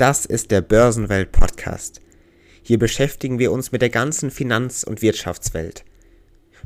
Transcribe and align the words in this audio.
Das 0.00 0.24
ist 0.24 0.50
der 0.50 0.62
Börsenwelt 0.62 1.30
Podcast. 1.30 2.00
Hier 2.62 2.78
beschäftigen 2.78 3.38
wir 3.38 3.52
uns 3.52 3.70
mit 3.70 3.82
der 3.82 3.90
ganzen 3.90 4.30
Finanz- 4.30 4.82
und 4.82 5.02
Wirtschaftswelt. 5.02 5.84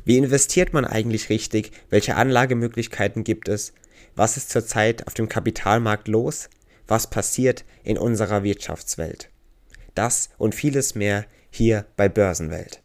Wie 0.04 0.18
investiert 0.18 0.72
man 0.72 0.84
eigentlich 0.84 1.30
richtig? 1.30 1.72
Welche 1.90 2.14
Anlagemöglichkeiten 2.14 3.24
gibt 3.24 3.48
es? 3.48 3.72
Was 4.14 4.36
ist 4.36 4.50
zurzeit 4.50 5.08
auf 5.08 5.14
dem 5.14 5.28
Kapitalmarkt 5.28 6.06
los? 6.06 6.48
Was 6.86 7.10
passiert 7.10 7.64
in 7.82 7.98
unserer 7.98 8.44
Wirtschaftswelt? 8.44 9.30
Das 9.96 10.28
und 10.38 10.54
vieles 10.54 10.94
mehr 10.94 11.26
hier 11.50 11.86
bei 11.96 12.08
Börsenwelt. 12.08 12.84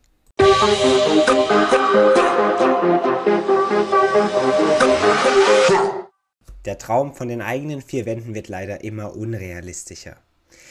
Der 6.65 6.79
Traum 6.79 7.13
von 7.13 7.27
den 7.27 7.43
eigenen 7.43 7.83
vier 7.83 8.07
Wänden 8.07 8.33
wird 8.33 8.47
leider 8.47 8.83
immer 8.83 9.15
unrealistischer. 9.15 10.17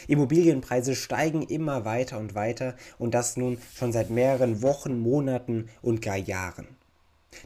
Immobilienpreise 0.07 0.95
steigen 0.95 1.43
immer 1.43 1.85
weiter 1.85 2.19
und 2.19 2.35
weiter 2.35 2.77
und 2.99 3.15
das 3.15 3.37
nun 3.37 3.59
schon 3.77 3.93
seit 3.93 4.11
mehreren 4.11 4.63
Wochen, 4.63 4.99
Monaten 4.99 5.69
und 5.83 6.03
gar 6.03 6.17
Jahren. 6.17 6.69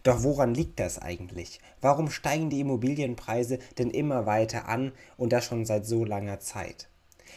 Doch 0.03 0.23
woran 0.23 0.55
liegt 0.55 0.81
das 0.81 0.99
eigentlich? 0.99 1.61
Warum 1.81 2.11
steigen 2.11 2.51
die 2.51 2.61
Immobilienpreise 2.61 3.59
denn 3.79 3.91
immer 3.91 4.27
weiter 4.27 4.69
an 4.69 4.93
und 5.17 5.33
das 5.33 5.45
schon 5.45 5.65
seit 5.65 5.87
so 5.87 6.05
langer 6.05 6.41
Zeit? 6.41 6.89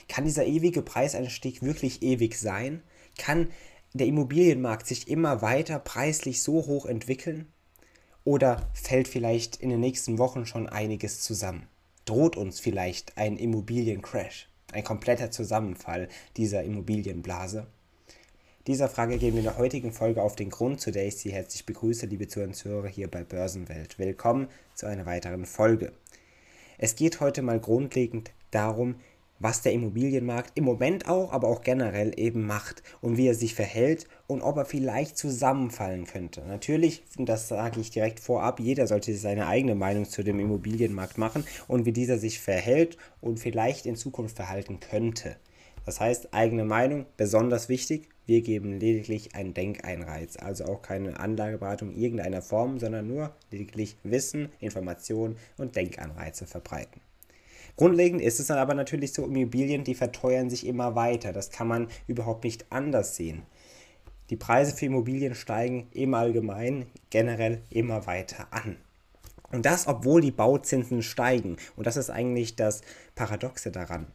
Kann 0.08 0.26
dieser 0.26 0.46
ewige 0.46 0.82
Preisanstieg 0.82 1.62
wirklich 1.62 2.02
ewig 2.04 2.40
sein? 2.40 2.82
Kann 3.18 3.50
der 3.94 4.08
Immobilienmarkt 4.08 4.88
sich 4.88 5.08
immer 5.08 5.42
weiter 5.42 5.80
preislich 5.80 6.44
so 6.44 6.66
hoch 6.66 6.86
entwickeln? 6.86 7.48
Oder 8.24 8.70
fällt 8.74 9.08
vielleicht 9.08 9.58
in 9.58 9.70
den 9.70 9.80
nächsten 9.80 10.18
Wochen 10.18 10.46
schon 10.46 10.68
einiges 10.68 11.22
zusammen? 11.22 11.68
Droht 12.06 12.36
uns 12.36 12.60
vielleicht 12.60 13.18
ein 13.18 13.38
Immobiliencrash? 13.38 14.50
Ein 14.76 14.84
kompletter 14.84 15.32
Zusammenfall 15.32 16.10
dieser 16.38 16.64
Immobilienblase? 16.64 17.66
Dieser 18.68 18.90
Frage 18.90 19.18
gehen 19.18 19.34
wir 19.34 19.40
in 19.40 19.46
der 19.46 19.58
heutigen 19.58 19.94
Folge 19.94 20.22
auf 20.22 20.36
den 20.36 20.50
Grund, 20.50 20.82
zu 20.82 20.92
der 20.92 21.08
ich 21.08 21.18
Sie 21.18 21.32
herzlich 21.32 21.66
begrüße, 21.66 22.08
liebe 22.08 22.28
Zuhörer 22.28 22.88
hier 22.88 23.10
bei 23.10 23.24
Börsenwelt. 23.24 23.98
Willkommen 24.00 24.50
zu 24.74 24.86
einer 24.86 25.06
weiteren 25.06 25.46
Folge. 25.46 25.94
Es 26.78 26.96
geht 26.96 27.22
heute 27.22 27.42
mal 27.42 27.60
grundlegend 27.60 28.32
darum, 28.52 28.96
was 29.40 29.62
der 29.62 29.74
Immobilienmarkt 29.74 30.52
im 30.56 30.64
Moment 30.64 31.08
auch, 31.08 31.32
aber 31.32 31.48
auch 31.48 31.62
generell 31.62 32.14
eben 32.18 32.46
macht 32.46 32.84
und 33.02 33.18
wie 33.18 33.28
er 33.28 33.36
sich 33.36 33.56
verhält 33.56 34.08
und 34.28 34.42
ob 34.42 34.58
er 34.58 34.66
vielleicht 34.66 35.18
zusammenfallen 35.18 36.06
könnte. 36.06 36.42
Natürlich, 36.48 37.04
das 37.18 37.48
sage 37.48 37.80
ich 37.80 37.92
direkt 37.92 38.20
vorab, 38.20 38.60
jeder 38.60 38.88
sollte 38.88 39.14
seine 39.16 39.48
eigene 39.48 39.76
Meinung 39.76 40.06
zu 40.06 40.24
dem 40.24 40.40
Immobilienmarkt 40.40 41.18
machen 41.18 41.44
und 41.68 41.86
wie 41.86 41.92
dieser 41.92 42.18
sich 42.18 42.40
verhält 42.40 42.98
und 43.22 43.40
vielleicht 43.40 43.86
in 43.86 43.96
Zukunft 43.96 44.38
verhalten 44.38 44.80
könnte. 44.80 45.36
Das 45.86 46.00
heißt, 46.00 46.34
eigene 46.34 46.66
Meinung, 46.66 47.06
besonders 47.16 47.70
wichtig. 47.70 48.10
Wir 48.26 48.42
geben 48.42 48.80
lediglich 48.80 49.36
einen 49.36 49.54
Denkeinreiz, 49.54 50.36
also 50.38 50.66
auch 50.66 50.82
keine 50.82 51.20
Anlageberatung 51.20 51.94
irgendeiner 51.96 52.42
Form, 52.42 52.80
sondern 52.80 53.08
nur 53.08 53.36
lediglich 53.52 53.98
Wissen, 54.02 54.50
Informationen 54.60 55.38
und 55.58 55.76
Denkanreize 55.76 56.48
verbreiten. 56.48 57.05
Grundlegend 57.78 58.22
ist 58.22 58.40
es 58.40 58.48
dann 58.48 58.58
aber 58.58 58.74
natürlich 58.74 59.14
so, 59.14 59.26
Immobilien, 59.26 59.84
die 59.84 59.96
verteuern 59.96 60.50
sich 60.50 60.66
immer 60.66 60.96
weiter. 60.96 61.34
Das 61.34 61.52
kann 61.52 61.68
man 61.68 61.88
überhaupt 62.08 62.46
nicht 62.46 62.66
anders 62.70 63.16
sehen. 63.16 63.44
Die 64.30 64.38
Preise 64.38 64.76
für 64.76 64.86
Immobilien 64.86 65.36
steigen 65.36 65.88
im 65.92 66.14
Allgemeinen 66.14 66.88
generell 67.10 67.62
immer 67.70 68.08
weiter 68.08 68.48
an. 68.52 68.78
Und 69.52 69.66
das, 69.66 69.88
obwohl 69.88 70.22
die 70.22 70.32
Bauzinsen 70.32 71.04
steigen. 71.04 71.58
Und 71.76 71.86
das 71.86 71.98
ist 71.98 72.10
eigentlich 72.10 72.56
das 72.56 72.82
Paradoxe 73.14 73.72
daran. 73.72 74.08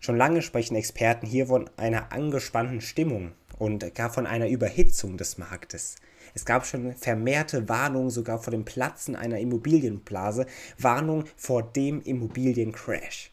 Schon 0.00 0.16
lange 0.16 0.42
sprechen 0.42 0.76
Experten 0.76 1.26
hier 1.26 1.46
von 1.46 1.70
einer 1.76 2.12
angespannten 2.12 2.80
Stimmung 2.80 3.32
und 3.64 3.94
gar 3.94 4.10
von 4.10 4.26
einer 4.26 4.48
Überhitzung 4.48 5.16
des 5.16 5.38
Marktes. 5.38 5.96
Es 6.34 6.44
gab 6.44 6.66
schon 6.66 6.94
vermehrte 6.94 7.68
Warnungen 7.68 8.10
sogar 8.10 8.38
vor 8.38 8.50
dem 8.50 8.64
Platzen 8.64 9.16
einer 9.16 9.38
Immobilienblase, 9.38 10.46
Warnung 10.78 11.24
vor 11.36 11.62
dem 11.62 12.02
Immobiliencrash. 12.02 13.30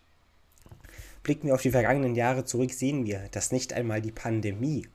Blicken 1.23 1.47
wir 1.47 1.53
auf 1.53 1.61
die 1.61 1.72
vergangenen 1.72 2.16
Jahre 2.16 2.45
zurück, 2.45 2.72
sehen 2.72 3.05
wir, 3.05 3.28
dass 3.31 3.51
nicht 3.51 3.73
einmal 3.73 4.01
die 4.01 4.11
Pandemie, 4.11 4.88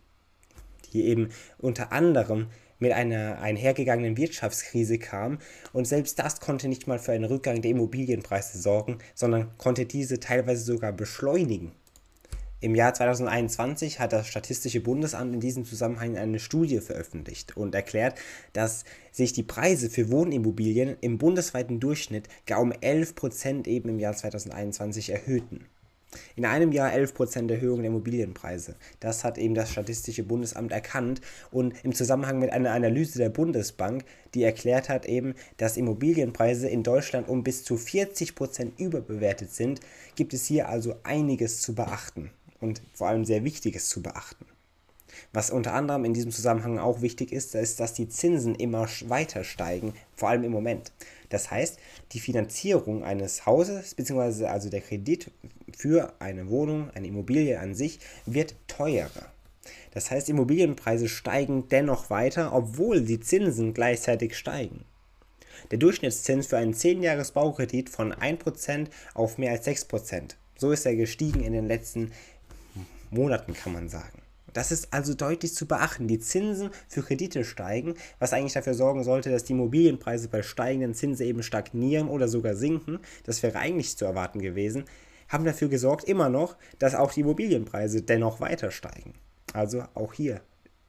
die 0.93 1.05
eben 1.05 1.29
unter 1.59 1.93
anderem 1.93 2.49
mit 2.79 2.93
einer 2.93 3.39
einhergegangenen 3.41 4.17
Wirtschaftskrise 4.17 4.99
kam 4.99 5.39
und 5.73 5.87
selbst 5.87 6.19
das 6.19 6.41
konnte 6.41 6.69
nicht 6.69 6.87
mal 6.87 6.99
für 6.99 7.13
einen 7.13 7.25
Rückgang 7.25 7.63
der 7.63 7.71
Immobilienpreise 7.71 8.59
sorgen, 8.59 8.99
sondern 9.15 9.57
konnte 9.57 9.87
diese 9.87 10.19
teilweise 10.19 10.65
sogar 10.65 10.93
beschleunigen. 10.93 11.73
Im 12.59 12.75
Jahr 12.75 12.95
2021 12.95 14.01
hat 14.01 14.15
das 14.15 14.29
Statistische 14.29 14.81
Bundesamt 14.81 15.35
in 15.35 15.41
diesem 15.41 15.67
Zusammenhang 15.67 16.17
eine 16.17 16.39
Studie 16.39 16.81
veröffentlicht 16.81 17.55
und 17.55 17.75
erklärt, 17.75 18.19
dass 18.55 18.85
sich 19.13 19.35
die 19.35 19.43
Preise 19.43 19.91
für 19.91 20.11
Wohnimmobilien 20.11 20.97
im 21.03 21.19
bundesweiten 21.19 21.81
Durchschnitt 21.81 22.29
gar 22.47 22.63
um 22.63 22.73
11% 22.73 23.67
eben 23.67 23.91
im 23.91 23.99
Jahr 23.99 24.17
2021 24.17 25.11
erhöhten. 25.11 25.67
In 26.35 26.47
einem 26.47 26.73
Jahr 26.73 26.93
11% 26.93 27.51
Erhöhung 27.51 27.83
der 27.83 27.91
Immobilienpreise. 27.91 28.77
Das 29.01 29.23
hat 29.23 29.37
eben 29.37 29.55
das 29.55 29.71
Statistische 29.71 30.23
Bundesamt 30.23 30.73
erkannt 30.73 31.21
und 31.51 31.75
im 31.85 31.95
Zusammenhang 31.95 32.39
mit 32.39 32.53
einer 32.53 32.71
Analyse 32.71 33.19
der 33.19 33.29
Bundesbank, 33.29 34.07
die 34.33 34.45
erklärt 34.45 34.89
hat 34.89 35.05
eben, 35.05 35.35
dass 35.59 35.77
Immobilienpreise 35.77 36.71
in 36.71 36.83
Deutschland 36.83 37.29
um 37.29 37.45
bis 37.45 37.65
zu 37.65 37.75
40% 37.75 38.79
überbewertet 38.79 39.53
sind, 39.53 39.81
gibt 40.15 40.33
es 40.33 40.47
hier 40.47 40.71
also 40.71 40.95
einiges 41.03 41.61
zu 41.61 41.75
beachten 41.75 42.31
und 42.61 42.83
vor 42.93 43.09
allem 43.09 43.25
sehr 43.25 43.45
Wichtiges 43.45 43.89
zu 43.89 44.03
beachten. 44.03 44.47
Was 45.33 45.51
unter 45.51 45.73
anderem 45.73 46.05
in 46.05 46.15
diesem 46.15 46.31
Zusammenhang 46.31 46.79
auch 46.79 47.01
wichtig 47.01 47.33
ist, 47.33 47.55
ist, 47.55 47.81
dass 47.81 47.95
die 47.95 48.09
Zinsen 48.09 48.55
immer 48.55 48.89
weiter 49.07 49.45
steigen, 49.45 49.95
vor 50.15 50.29
allem 50.29 50.45
im 50.45 50.53
Moment. 50.53 50.93
Das 51.29 51.51
heißt, 51.51 51.79
die 52.13 52.21
Finanzierung 52.21 53.05
eines 53.05 53.47
Hauses, 53.47 53.95
beziehungsweise 53.95 54.49
also 54.49 54.69
der 54.69 54.81
Kredit 54.81 55.31
für 55.77 56.13
eine 56.19 56.49
Wohnung, 56.49 56.91
eine 56.91 57.07
Immobilie 57.07 57.59
an 57.59 57.75
sich, 57.75 57.99
wird 58.27 58.55
teurer. 58.69 59.33
Das 59.93 60.11
heißt, 60.11 60.29
Immobilienpreise 60.29 61.09
steigen 61.09 61.69
dennoch 61.69 62.11
weiter, 62.11 62.53
obwohl 62.53 63.01
die 63.01 63.21
Zinsen 63.21 63.75
gleichzeitig 63.75 64.37
steigen. 64.37 64.85
Der 65.71 65.79
Durchschnittszins 65.79 66.47
für 66.47 66.59
einen 66.59 66.75
10-Jahres-Baukredit 66.75 67.89
von 67.89 68.13
1% 68.13 68.89
auf 69.15 69.39
mehr 69.39 69.53
als 69.53 69.67
6%. 69.67 70.37
So 70.59 70.71
ist 70.71 70.87
er 70.87 70.95
gestiegen 70.95 71.43
in 71.43 71.53
den 71.53 71.67
letzten 71.67 72.13
Monaten, 73.11 73.55
kann 73.55 73.73
man 73.73 73.89
sagen. 73.89 74.23
Das 74.53 74.73
ist 74.73 74.93
also 74.95 75.13
deutlich 75.13 75.55
zu 75.55 75.67
beachten. 75.67 76.09
Die 76.09 76.19
Zinsen 76.19 76.71
für 76.89 77.03
Kredite 77.03 77.45
steigen, 77.45 77.95
was 78.19 78.33
eigentlich 78.33 78.55
dafür 78.55 78.73
sorgen 78.73 79.05
sollte, 79.05 79.31
dass 79.31 79.45
die 79.45 79.53
Immobilienpreise 79.53 80.29
bei 80.29 80.43
steigenden 80.43 80.95
Zinsen 80.95 81.27
eben 81.27 81.43
stagnieren 81.43 82.09
oder 82.09 82.27
sogar 82.27 82.55
sinken. 82.55 83.01
Das 83.25 83.43
wäre 83.43 83.59
eigentlich 83.59 83.99
zu 83.99 84.07
erwarten 84.07 84.41
gewesen. 84.41 84.85
Haben 85.29 85.45
dafür 85.45 85.69
gesorgt 85.69 86.05
immer 86.05 86.31
noch, 86.31 86.57
dass 86.79 86.95
auch 86.95 87.13
die 87.13 87.21
Immobilienpreise 87.21 88.01
dennoch 88.01 88.41
weiter 88.41 88.71
steigen. 88.71 89.13
Also 89.53 89.85
auch 89.95 90.15
hier 90.15 90.41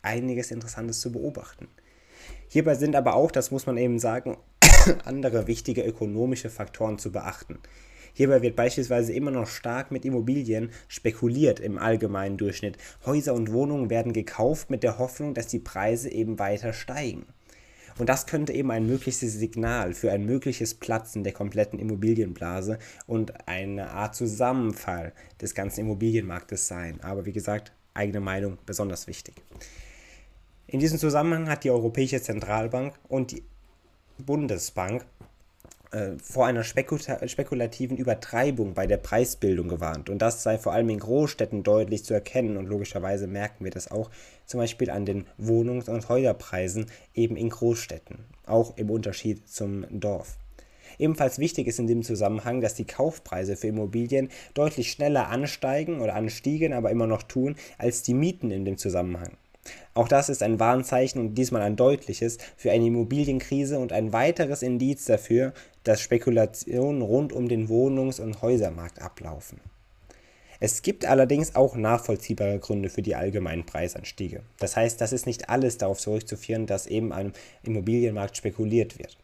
einiges 0.01 0.51
Interessantes 0.51 1.01
zu 1.01 1.11
beobachten. 1.11 1.67
Hierbei 2.47 2.75
sind 2.75 2.95
aber 2.95 3.15
auch, 3.15 3.31
das 3.31 3.51
muss 3.51 3.65
man 3.65 3.75
eben 3.77 3.99
sagen, 3.99 4.37
andere 5.03 5.47
wichtige 5.47 5.83
ökonomische 5.83 6.49
Faktoren 6.49 6.97
zu 6.97 7.11
beachten. 7.11 7.59
Hierbei 8.17 8.41
wird 8.41 8.55
beispielsweise 8.55 9.13
immer 9.13 9.29
noch 9.29 9.45
stark 9.45 9.91
mit 9.91 10.03
Immobilien 10.03 10.71
spekuliert 10.87 11.59
im 11.59 11.77
allgemeinen 11.77 12.35
Durchschnitt. 12.35 12.75
Häuser 13.05 13.35
und 13.35 13.51
Wohnungen 13.51 13.91
werden 13.91 14.11
gekauft 14.11 14.71
mit 14.71 14.81
der 14.81 14.97
Hoffnung, 14.97 15.35
dass 15.35 15.45
die 15.45 15.59
Preise 15.59 16.09
eben 16.09 16.39
weiter 16.39 16.73
steigen. 16.73 17.27
Und 17.99 18.09
das 18.09 18.25
könnte 18.25 18.53
eben 18.53 18.71
ein 18.71 18.87
mögliches 18.87 19.33
Signal 19.33 19.93
für 19.93 20.11
ein 20.11 20.25
mögliches 20.25 20.73
Platzen 20.73 21.23
der 21.23 21.33
kompletten 21.33 21.77
Immobilienblase 21.77 22.79
und 23.05 23.47
eine 23.47 23.91
Art 23.91 24.15
Zusammenfall 24.15 25.13
des 25.39 25.53
ganzen 25.53 25.81
Immobilienmarktes 25.81 26.67
sein. 26.67 26.99
Aber 27.01 27.27
wie 27.27 27.33
gesagt, 27.33 27.71
eigene 27.93 28.19
Meinung 28.19 28.57
besonders 28.65 29.05
wichtig. 29.05 29.35
In 30.65 30.79
diesem 30.79 30.97
Zusammenhang 30.97 31.49
hat 31.49 31.63
die 31.63 31.69
Europäische 31.69 32.19
Zentralbank 32.19 32.95
und 33.09 33.29
die 33.29 33.43
Bundesbank 34.17 35.05
vor 36.21 36.45
einer 36.45 36.63
spekulativen 36.63 37.97
Übertreibung 37.97 38.73
bei 38.73 38.87
der 38.87 38.97
Preisbildung 38.97 39.67
gewarnt. 39.69 40.09
Und 40.09 40.21
das 40.21 40.43
sei 40.43 40.57
vor 40.57 40.73
allem 40.73 40.89
in 40.89 40.99
Großstädten 40.99 41.63
deutlich 41.63 42.03
zu 42.03 42.13
erkennen. 42.13 42.57
Und 42.57 42.67
logischerweise 42.67 43.27
merken 43.27 43.63
wir 43.63 43.71
das 43.71 43.89
auch 43.89 44.09
zum 44.45 44.59
Beispiel 44.59 44.89
an 44.89 45.05
den 45.05 45.27
Wohnungs- 45.37 45.89
und 45.89 46.09
Häuserpreisen 46.09 46.87
eben 47.13 47.37
in 47.37 47.49
Großstädten, 47.49 48.19
auch 48.45 48.75
im 48.77 48.89
Unterschied 48.89 49.47
zum 49.47 49.85
Dorf. 49.89 50.37
Ebenfalls 50.99 51.37
wichtig 51.37 51.67
ist 51.67 51.79
in 51.79 51.87
dem 51.87 52.03
Zusammenhang, 52.03 52.61
dass 52.61 52.73
die 52.73 52.85
Kaufpreise 52.85 53.55
für 53.55 53.67
Immobilien 53.67 54.29
deutlich 54.55 54.91
schneller 54.91 55.27
ansteigen 55.27 56.01
oder 56.01 56.15
anstiegen, 56.15 56.73
aber 56.73 56.89
immer 56.91 57.07
noch 57.07 57.23
tun, 57.23 57.55
als 57.77 58.01
die 58.01 58.13
Mieten 58.13 58.51
in 58.51 58.65
dem 58.65 58.77
Zusammenhang. 58.77 59.37
Auch 59.93 60.07
das 60.07 60.29
ist 60.29 60.41
ein 60.43 60.59
Warnzeichen 60.59 61.19
und 61.19 61.35
diesmal 61.35 61.61
ein 61.61 61.75
deutliches 61.75 62.37
für 62.55 62.71
eine 62.71 62.85
Immobilienkrise 62.85 63.79
und 63.79 63.91
ein 63.91 64.13
weiteres 64.13 64.61
Indiz 64.61 65.05
dafür, 65.05 65.53
dass 65.87 66.01
Spekulationen 66.01 67.01
rund 67.01 67.31
um 67.31 67.47
den 67.47 67.69
Wohnungs- 67.69 68.19
und 68.19 68.41
Häusermarkt 68.41 69.01
ablaufen. 69.01 69.59
Es 70.59 70.81
gibt 70.81 71.05
allerdings 71.05 71.55
auch 71.55 71.75
nachvollziehbare 71.75 72.59
Gründe 72.59 72.89
für 72.89 73.03
die 73.03 73.15
allgemeinen 73.15 73.65
Preisanstiege. 73.65 74.41
Das 74.59 74.75
heißt, 74.75 74.99
das 74.99 75.13
ist 75.13 75.27
nicht 75.27 75.49
alles 75.49 75.77
darauf 75.77 75.99
zurückzuführen, 75.99 76.65
dass 76.65 76.87
eben 76.87 77.13
am 77.13 77.31
Immobilienmarkt 77.63 78.35
spekuliert 78.37 78.97
wird. 78.97 79.17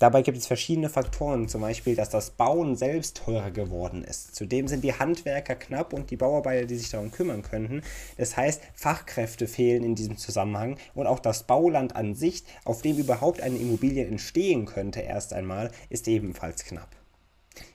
Dabei 0.00 0.22
gibt 0.22 0.38
es 0.38 0.46
verschiedene 0.46 0.88
Faktoren, 0.88 1.46
zum 1.46 1.60
Beispiel, 1.60 1.94
dass 1.94 2.08
das 2.08 2.30
Bauen 2.30 2.74
selbst 2.74 3.18
teurer 3.18 3.50
geworden 3.50 4.02
ist. 4.02 4.34
Zudem 4.34 4.66
sind 4.66 4.82
die 4.82 4.94
Handwerker 4.94 5.54
knapp 5.54 5.92
und 5.92 6.10
die 6.10 6.16
Bauarbeiter, 6.16 6.64
die 6.64 6.76
sich 6.76 6.88
darum 6.88 7.10
kümmern 7.10 7.42
könnten. 7.42 7.82
Das 8.16 8.34
heißt, 8.34 8.62
Fachkräfte 8.72 9.46
fehlen 9.46 9.84
in 9.84 9.94
diesem 9.94 10.16
Zusammenhang 10.16 10.78
und 10.94 11.06
auch 11.06 11.18
das 11.18 11.42
Bauland 11.42 11.96
an 11.96 12.14
sich, 12.14 12.44
auf 12.64 12.80
dem 12.80 12.96
überhaupt 12.96 13.42
eine 13.42 13.58
Immobilie 13.58 14.06
entstehen 14.06 14.64
könnte, 14.64 15.00
erst 15.00 15.34
einmal, 15.34 15.70
ist 15.90 16.08
ebenfalls 16.08 16.64
knapp. 16.64 16.96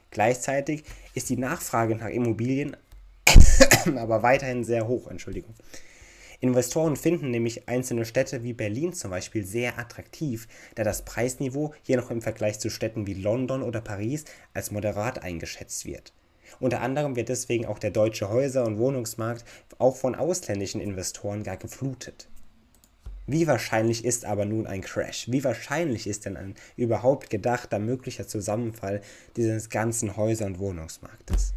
Gleichzeitig 0.10 0.84
ist 1.14 1.30
die 1.30 1.38
Nachfrage 1.38 1.96
nach 1.96 2.10
Immobilien 2.10 2.76
aber 3.98 4.24
weiterhin 4.24 4.64
sehr 4.64 4.88
hoch, 4.88 5.12
Entschuldigung. 5.12 5.54
Investoren 6.40 6.96
finden 6.96 7.32
nämlich 7.32 7.68
einzelne 7.68 8.06
Städte 8.06 8.44
wie 8.44 8.54
Berlin 8.54 8.94
zum 8.94 9.12
Beispiel 9.12 9.46
sehr 9.46 9.80
attraktiv, 9.80 10.48
da 10.76 10.84
das 10.84 11.06
Preisniveau 11.06 11.74
hier 11.84 11.98
noch 11.98 12.12
im 12.12 12.22
Vergleich 12.22 12.60
zu 12.60 12.70
Städten 12.70 13.08
wie 13.08 13.14
London 13.14 13.64
oder 13.64 13.82
Paris 13.82 14.26
als 14.54 14.72
moderat 14.72 15.24
eingeschätzt 15.24 15.86
wird. 15.86 16.14
Unter 16.60 16.82
anderem 16.82 17.16
wird 17.16 17.30
deswegen 17.30 17.66
auch 17.66 17.80
der 17.80 17.92
deutsche 17.92 18.30
Häuser- 18.30 18.66
und 18.66 18.78
Wohnungsmarkt 18.78 19.46
auch 19.78 19.96
von 19.96 20.16
ausländischen 20.16 20.82
Investoren 20.82 21.44
gar 21.44 21.58
geflutet. 21.58 22.28
Wie 23.28 23.48
wahrscheinlich 23.48 24.06
ist 24.06 24.24
aber 24.24 24.46
nun 24.46 24.68
ein 24.68 24.82
Crash? 24.82 25.32
Wie 25.32 25.44
wahrscheinlich 25.44 26.06
ist 26.06 26.26
denn 26.26 26.38
ein 26.38 26.56
überhaupt 26.78 27.32
gedachter 27.32 27.80
möglicher 27.80 28.28
Zusammenfall 28.28 29.02
dieses 29.36 29.70
ganzen 29.70 30.16
Häuser- 30.16 30.46
und 30.46 30.60
Wohnungsmarktes? 30.60 31.54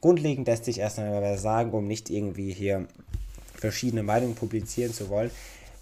Grundlegend 0.00 0.48
lässt 0.48 0.64
sich 0.64 0.78
erst 0.78 0.98
einmal 0.98 1.38
sagen, 1.38 1.70
um 1.70 1.86
nicht 1.86 2.10
irgendwie 2.10 2.52
hier 2.52 2.88
verschiedene 3.60 4.02
Meinungen 4.02 4.34
publizieren 4.34 4.92
zu 4.92 5.08
wollen, 5.08 5.30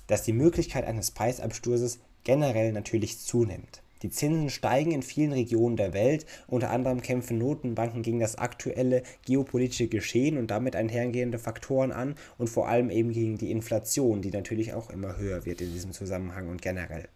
dass 0.06 0.22
die 0.22 0.32
Möglichkeit 0.32 0.84
eines 0.84 1.10
Preisabsturzes 1.10 1.98
generell 2.24 2.72
natürlich 2.72 3.18
zunimmt. 3.18 3.82
Die 4.02 4.10
Zinsen 4.10 4.50
steigen 4.50 4.90
in 4.90 5.02
vielen 5.02 5.32
Regionen 5.32 5.76
der 5.76 5.94
Welt, 5.94 6.26
unter 6.46 6.70
anderem 6.70 7.00
kämpfen 7.00 7.38
Notenbanken 7.38 8.02
gegen 8.02 8.20
das 8.20 8.36
aktuelle 8.36 9.02
geopolitische 9.24 9.88
Geschehen 9.88 10.36
und 10.36 10.50
damit 10.50 10.76
einhergehende 10.76 11.38
Faktoren 11.38 11.92
an 11.92 12.14
und 12.36 12.48
vor 12.48 12.68
allem 12.68 12.90
eben 12.90 13.12
gegen 13.12 13.38
die 13.38 13.50
Inflation, 13.50 14.20
die 14.20 14.30
natürlich 14.30 14.74
auch 14.74 14.90
immer 14.90 15.16
höher 15.16 15.46
wird 15.46 15.62
in 15.62 15.72
diesem 15.72 15.92
Zusammenhang 15.92 16.48
und 16.48 16.60
generell. 16.60 17.08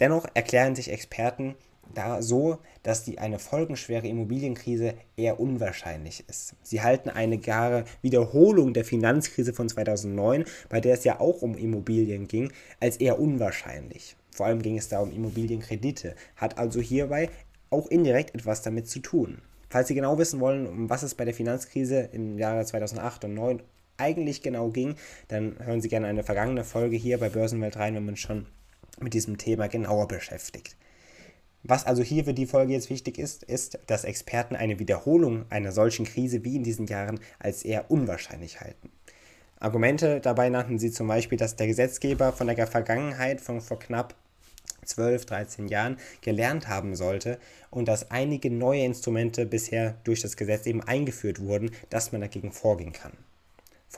Dennoch 0.00 0.26
erklären 0.34 0.76
sich 0.76 0.92
Experten 0.92 1.54
da 1.94 2.22
so, 2.22 2.58
dass 2.82 3.04
die 3.04 3.18
eine 3.18 3.38
folgenschwere 3.38 4.06
Immobilienkrise 4.06 4.94
eher 5.16 5.40
unwahrscheinlich 5.40 6.24
ist. 6.28 6.54
Sie 6.62 6.82
halten 6.82 7.10
eine 7.10 7.38
gare 7.38 7.84
Wiederholung 8.02 8.72
der 8.72 8.84
Finanzkrise 8.84 9.52
von 9.52 9.68
2009, 9.68 10.44
bei 10.68 10.80
der 10.80 10.94
es 10.94 11.04
ja 11.04 11.20
auch 11.20 11.42
um 11.42 11.56
Immobilien 11.56 12.28
ging, 12.28 12.52
als 12.80 12.96
eher 12.96 13.18
unwahrscheinlich. 13.18 14.16
Vor 14.30 14.46
allem 14.46 14.62
ging 14.62 14.78
es 14.78 14.88
da 14.88 15.00
um 15.00 15.12
Immobilienkredite, 15.12 16.14
hat 16.36 16.58
also 16.58 16.80
hierbei 16.80 17.30
auch 17.70 17.88
indirekt 17.88 18.34
etwas 18.34 18.62
damit 18.62 18.88
zu 18.88 19.00
tun. 19.00 19.38
Falls 19.70 19.88
Sie 19.88 19.94
genau 19.94 20.16
wissen 20.16 20.40
wollen, 20.40 20.66
um 20.66 20.88
was 20.88 21.02
es 21.02 21.14
bei 21.14 21.24
der 21.24 21.34
Finanzkrise 21.34 22.08
im 22.12 22.38
Jahre 22.38 22.64
2008 22.64 23.24
und 23.24 23.34
2009 23.34 23.62
eigentlich 23.98 24.42
genau 24.42 24.70
ging, 24.70 24.94
dann 25.26 25.56
hören 25.58 25.80
Sie 25.80 25.88
gerne 25.88 26.06
eine 26.06 26.22
vergangene 26.22 26.64
Folge 26.64 26.96
hier 26.96 27.18
bei 27.18 27.28
Börsenwelt 27.28 27.76
rein, 27.76 27.94
wenn 27.94 28.06
man 28.06 28.16
schon 28.16 28.46
mit 29.00 29.12
diesem 29.12 29.36
Thema 29.36 29.68
genauer 29.68 30.08
beschäftigt. 30.08 30.76
Was 31.62 31.86
also 31.86 32.02
hier 32.02 32.24
für 32.24 32.34
die 32.34 32.46
Folge 32.46 32.72
jetzt 32.72 32.88
wichtig 32.88 33.18
ist, 33.18 33.42
ist, 33.42 33.78
dass 33.86 34.04
Experten 34.04 34.54
eine 34.54 34.78
Wiederholung 34.78 35.44
einer 35.50 35.72
solchen 35.72 36.06
Krise 36.06 36.44
wie 36.44 36.56
in 36.56 36.62
diesen 36.62 36.86
Jahren 36.86 37.20
als 37.38 37.64
eher 37.64 37.90
unwahrscheinlich 37.90 38.60
halten. 38.60 38.90
Argumente 39.60 40.20
dabei 40.20 40.50
nannten 40.50 40.78
sie 40.78 40.92
zum 40.92 41.08
Beispiel, 41.08 41.36
dass 41.36 41.56
der 41.56 41.66
Gesetzgeber 41.66 42.32
von 42.32 42.46
der 42.46 42.66
Vergangenheit 42.66 43.40
von 43.40 43.60
vor 43.60 43.78
knapp 43.78 44.14
12, 44.84 45.26
13 45.26 45.68
Jahren 45.68 45.98
gelernt 46.22 46.68
haben 46.68 46.94
sollte 46.94 47.38
und 47.70 47.88
dass 47.88 48.10
einige 48.10 48.50
neue 48.50 48.84
Instrumente 48.84 49.44
bisher 49.44 49.96
durch 50.04 50.20
das 50.22 50.36
Gesetz 50.36 50.66
eben 50.66 50.82
eingeführt 50.82 51.40
wurden, 51.40 51.72
dass 51.90 52.12
man 52.12 52.20
dagegen 52.20 52.52
vorgehen 52.52 52.92
kann. 52.92 53.12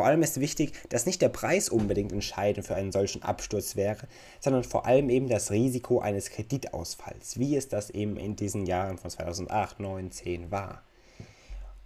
Vor 0.01 0.07
allem 0.07 0.23
ist 0.23 0.41
wichtig, 0.41 0.73
dass 0.89 1.05
nicht 1.05 1.21
der 1.21 1.29
Preis 1.29 1.69
unbedingt 1.69 2.11
entscheidend 2.11 2.67
für 2.67 2.75
einen 2.75 2.91
solchen 2.91 3.23
Absturz 3.23 3.77
wäre, 3.77 4.09
sondern 4.41 4.65
vor 4.65 4.87
allem 4.87 5.11
eben 5.11 5.29
das 5.29 5.51
Risiko 5.51 6.01
eines 6.01 6.31
Kreditausfalls, 6.31 7.39
wie 7.39 7.55
es 7.55 7.69
das 7.69 7.91
eben 7.91 8.17
in 8.17 8.35
diesen 8.35 8.65
Jahren 8.65 8.97
von 8.97 9.11
2008, 9.11 9.79
9, 9.79 10.11
10 10.11 10.51
war. 10.51 10.81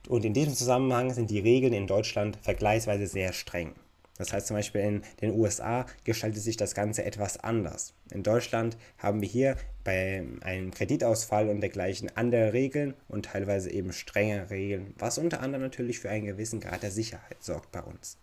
Und 0.07 0.25
in 0.25 0.33
diesem 0.33 0.55
Zusammenhang 0.55 1.13
sind 1.13 1.29
die 1.29 1.41
Regeln 1.41 1.73
in 1.73 1.89
Deutschland 1.89 2.39
vergleichsweise 2.41 3.09
sehr 3.09 3.33
streng. 3.33 3.73
Das 4.17 4.33
heißt 4.33 4.47
zum 4.47 4.57
Beispiel 4.57 4.81
in 4.81 5.03
den 5.21 5.33
USA 5.33 5.87
gestaltet 6.05 6.43
sich 6.43 6.57
das 6.57 6.75
Ganze 6.75 7.05
etwas 7.05 7.39
anders. 7.39 7.95
In 8.13 8.23
Deutschland 8.23 8.77
haben 8.99 9.21
wir 9.21 9.29
hier 9.29 9.57
bei 9.83 10.25
einem 10.43 10.71
Kreditausfall 10.71 11.49
und 11.49 11.61
dergleichen 11.61 12.17
andere 12.17 12.53
Regeln 12.53 12.95
und 13.09 13.27
teilweise 13.27 13.71
eben 13.71 13.93
strenge 13.93 14.51
Regeln, 14.51 14.95
was 14.99 15.19
unter 15.19 15.41
anderem 15.41 15.63
natürlich 15.63 15.99
für 15.99 16.11
einen 16.11 16.27
gewissen 16.27 16.61
Grad 16.61 16.83
der 16.83 16.91
Sicherheit 16.91 17.43
sorgt 17.43 17.73
bei 17.73 17.81
uns. 17.81 18.19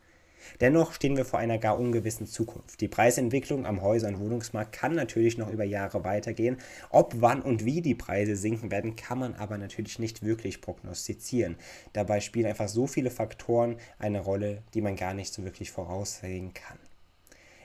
Dennoch 0.59 0.93
stehen 0.93 1.17
wir 1.17 1.25
vor 1.25 1.39
einer 1.39 1.57
gar 1.57 1.79
ungewissen 1.79 2.27
Zukunft. 2.27 2.81
Die 2.81 2.87
Preisentwicklung 2.87 3.65
am 3.65 3.81
Häuser- 3.81 4.09
und 4.09 4.19
Wohnungsmarkt 4.19 4.73
kann 4.73 4.95
natürlich 4.95 5.37
noch 5.37 5.51
über 5.51 5.63
Jahre 5.63 6.03
weitergehen. 6.03 6.57
Ob, 6.89 7.15
wann 7.19 7.41
und 7.41 7.65
wie 7.65 7.81
die 7.81 7.95
Preise 7.95 8.35
sinken 8.35 8.71
werden, 8.71 8.95
kann 8.95 9.19
man 9.19 9.35
aber 9.35 9.57
natürlich 9.57 9.99
nicht 9.99 10.23
wirklich 10.23 10.61
prognostizieren. 10.61 11.55
Dabei 11.93 12.19
spielen 12.19 12.47
einfach 12.47 12.67
so 12.67 12.87
viele 12.87 13.11
Faktoren 13.11 13.77
eine 13.99 14.21
Rolle, 14.21 14.63
die 14.73 14.81
man 14.81 14.95
gar 14.95 15.13
nicht 15.13 15.33
so 15.33 15.43
wirklich 15.43 15.71
voraussehen 15.71 16.53
kann. 16.53 16.77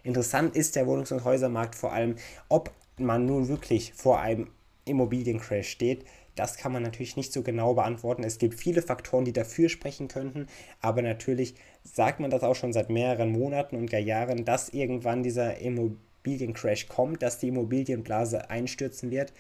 Interessant 0.03 0.55
ist 0.55 0.77
der 0.77 0.87
Wohnungs- 0.87 1.13
und 1.13 1.25
Häusermarkt 1.25 1.75
vor 1.75 1.93
allem, 1.93 2.17
ob 2.49 2.71
man 2.97 3.27
nun 3.27 3.49
wirklich 3.49 3.93
vor 3.93 4.21
einem 4.21 4.49
Immobiliencrash 4.85 5.69
steht, 5.69 6.05
das 6.37 6.57
kann 6.59 6.73
man 6.73 6.83
natürlich 6.83 7.17
nicht 7.17 7.33
so 7.33 7.43
genau 7.43 7.75
beantworten. 7.75 8.23
Es 8.23 8.39
gibt 8.39 8.55
viele 8.55 8.83
Faktoren, 8.83 9.25
die 9.25 9.33
dafür 9.33 9.69
sprechen 9.69 10.07
könnten, 10.07 10.47
aber 10.81 11.03
natürlich 11.03 11.55
sagt 11.83 12.21
man 12.21 12.31
das 12.31 12.43
auch 12.43 12.55
schon 12.55 12.73
seit 12.73 12.91
mehreren 12.91 13.33
Monaten 13.33 13.77
und 13.77 13.91
gar 13.91 14.01
Jahren, 14.01 14.45
dass 14.45 14.69
irgendwann 14.69 15.23
dieser 15.23 15.59
Immobiliencrash 15.59 16.89
kommt, 16.89 17.23
dass 17.23 17.39
die 17.39 17.49
Immobilienblase 17.49 18.51
einstürzen 18.51 19.11
wird. 19.11 19.33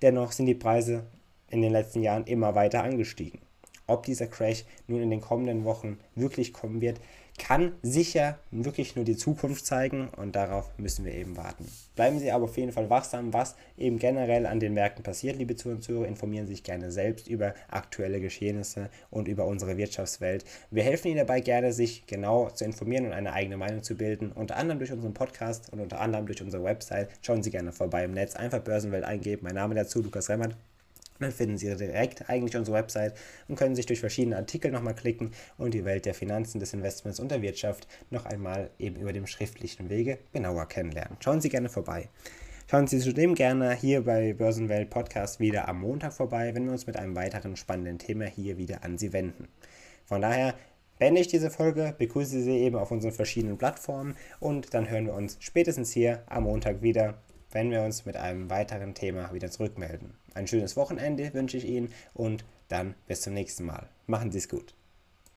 Dennoch 0.00 0.32
sind 0.32 0.46
die 0.46 0.54
Preise 0.54 1.04
in 1.50 1.60
den 1.60 1.72
letzten 1.72 2.02
Jahren 2.02 2.24
immer 2.24 2.54
weiter 2.54 2.82
angestiegen. 2.82 3.43
Ob 3.86 4.04
dieser 4.04 4.26
Crash 4.26 4.64
nun 4.86 5.02
in 5.02 5.10
den 5.10 5.20
kommenden 5.20 5.64
Wochen 5.64 5.98
wirklich 6.14 6.52
kommen 6.52 6.80
wird, 6.80 7.00
kann 7.38 7.72
sicher 7.82 8.38
wirklich 8.50 8.96
nur 8.96 9.04
die 9.04 9.16
Zukunft 9.16 9.66
zeigen 9.66 10.08
und 10.16 10.36
darauf 10.36 10.70
müssen 10.78 11.04
wir 11.04 11.12
eben 11.12 11.36
warten. 11.36 11.66
Bleiben 11.96 12.18
Sie 12.18 12.30
aber 12.30 12.44
auf 12.44 12.56
jeden 12.56 12.72
Fall 12.72 12.90
wachsam, 12.90 13.32
was 13.32 13.56
eben 13.76 13.98
generell 13.98 14.46
an 14.46 14.60
den 14.60 14.74
Märkten 14.74 15.02
passiert, 15.02 15.36
liebe 15.36 15.56
Zuhörer 15.56 15.76
und 15.76 15.82
Zuhörer. 15.82 16.06
Informieren 16.06 16.46
Sie 16.46 16.54
sich 16.54 16.62
gerne 16.62 16.90
selbst 16.90 17.28
über 17.28 17.54
aktuelle 17.68 18.20
Geschehnisse 18.20 18.88
und 19.10 19.28
über 19.28 19.46
unsere 19.46 19.76
Wirtschaftswelt. 19.76 20.44
Wir 20.70 20.84
helfen 20.84 21.08
Ihnen 21.08 21.18
dabei 21.18 21.40
gerne, 21.40 21.72
sich 21.72 22.06
genau 22.06 22.50
zu 22.50 22.64
informieren 22.64 23.06
und 23.06 23.12
eine 23.12 23.32
eigene 23.32 23.56
Meinung 23.56 23.82
zu 23.82 23.96
bilden, 23.96 24.32
unter 24.32 24.56
anderem 24.56 24.78
durch 24.78 24.92
unseren 24.92 25.14
Podcast 25.14 25.72
und 25.72 25.80
unter 25.80 26.00
anderem 26.00 26.26
durch 26.26 26.42
unsere 26.42 26.64
Website. 26.64 27.08
Schauen 27.20 27.42
Sie 27.42 27.50
gerne 27.50 27.72
vorbei 27.72 28.04
im 28.04 28.12
Netz, 28.12 28.36
einfach 28.36 28.60
Börsenwelt 28.60 29.04
eingeben. 29.04 29.42
Mein 29.44 29.56
Name 29.56 29.74
dazu, 29.74 30.02
Lukas 30.02 30.28
Remmert. 30.28 30.56
Dann 31.20 31.32
finden 31.32 31.56
Sie 31.56 31.74
direkt 31.74 32.28
eigentlich 32.28 32.56
unsere 32.56 32.76
Website 32.76 33.14
und 33.48 33.56
können 33.56 33.76
sich 33.76 33.86
durch 33.86 34.00
verschiedene 34.00 34.36
Artikel 34.36 34.70
nochmal 34.70 34.94
klicken 34.94 35.32
und 35.58 35.74
die 35.74 35.84
Welt 35.84 36.06
der 36.06 36.14
Finanzen, 36.14 36.58
des 36.58 36.74
Investments 36.74 37.20
und 37.20 37.30
der 37.30 37.42
Wirtschaft 37.42 37.86
noch 38.10 38.26
einmal 38.26 38.70
eben 38.78 38.96
über 38.96 39.12
dem 39.12 39.26
schriftlichen 39.26 39.90
Wege 39.90 40.18
genauer 40.32 40.66
kennenlernen. 40.66 41.16
Schauen 41.20 41.40
Sie 41.40 41.48
gerne 41.48 41.68
vorbei. 41.68 42.08
Schauen 42.70 42.86
Sie 42.86 42.98
zudem 42.98 43.34
gerne 43.34 43.74
hier 43.74 44.04
bei 44.04 44.32
Börsenwelt 44.32 44.90
Podcast 44.90 45.38
wieder 45.38 45.68
am 45.68 45.80
Montag 45.80 46.14
vorbei, 46.14 46.54
wenn 46.54 46.64
wir 46.64 46.72
uns 46.72 46.86
mit 46.86 46.96
einem 46.96 47.14
weiteren 47.14 47.56
spannenden 47.56 47.98
Thema 47.98 48.24
hier 48.24 48.56
wieder 48.56 48.82
an 48.82 48.96
Sie 48.96 49.12
wenden. 49.12 49.48
Von 50.06 50.22
daher 50.22 50.54
beende 50.98 51.20
ich 51.20 51.28
diese 51.28 51.50
Folge, 51.50 51.94
begrüße 51.96 52.42
Sie 52.42 52.58
eben 52.58 52.76
auf 52.76 52.90
unseren 52.90 53.12
verschiedenen 53.12 53.58
Plattformen 53.58 54.16
und 54.40 54.72
dann 54.74 54.88
hören 54.88 55.06
wir 55.06 55.14
uns 55.14 55.36
spätestens 55.40 55.92
hier 55.92 56.22
am 56.26 56.44
Montag 56.44 56.82
wieder 56.82 57.18
wenn 57.54 57.70
wir 57.70 57.82
uns 57.82 58.04
mit 58.04 58.16
einem 58.16 58.50
weiteren 58.50 58.94
Thema 58.94 59.32
wieder 59.32 59.50
zurückmelden. 59.50 60.12
Ein 60.34 60.46
schönes 60.46 60.76
Wochenende 60.76 61.32
wünsche 61.32 61.56
ich 61.56 61.64
Ihnen 61.64 61.92
und 62.12 62.44
dann 62.68 62.94
bis 63.06 63.22
zum 63.22 63.32
nächsten 63.32 63.64
Mal. 63.64 63.88
Machen 64.06 64.30
Sie 64.32 64.38
es 64.38 64.48
gut. 64.48 64.74